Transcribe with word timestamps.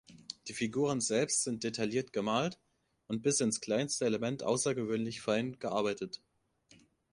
Die 0.47 0.55
Figuren 0.55 0.99
selbst 0.99 1.43
sind 1.43 1.63
detailliert 1.63 2.11
gemalt 2.11 2.57
und 3.05 3.21
bis 3.21 3.39
ins 3.39 3.61
kleinste 3.61 4.05
Element 4.05 4.41
außergewöhnlich 4.41 5.21
fein 5.21 5.59
gearbeitet. 5.59 6.23